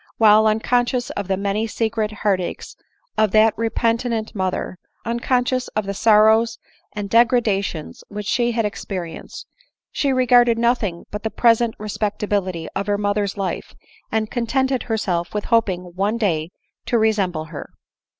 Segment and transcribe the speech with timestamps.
[0.17, 2.75] while, unconscious of the many secret heart aches
[3.19, 6.57] of that repentant mother, unconscious of the sor rows
[6.93, 9.45] and degradations she had experienced,
[9.91, 13.75] she regarded nothing but the present respectability of her mother's life,
[14.11, 16.49] and contented herself with hoping one day
[16.87, 17.69] to re semble her.